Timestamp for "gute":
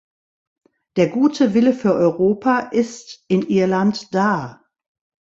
1.09-1.53